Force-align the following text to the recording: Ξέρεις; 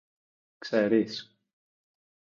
Ξέρεις; 0.59 1.35